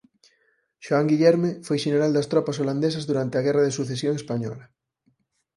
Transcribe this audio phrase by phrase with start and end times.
[0.85, 4.65] Xoán Guillerme foi xeneral das tropas holandesas durante a guerra de Sucesión Española.